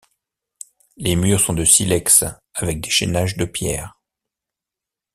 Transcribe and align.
Les 0.97 1.15
murs 1.15 1.39
sont 1.41 1.53
de 1.53 1.63
silex 1.63 2.23
avec 2.55 2.81
des 2.81 2.89
chainages 2.89 3.37
de 3.37 3.45
pierres. 3.45 3.99